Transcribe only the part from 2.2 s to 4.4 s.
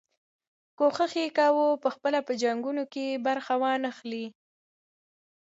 په جنګونو کې برخه وانه خلي.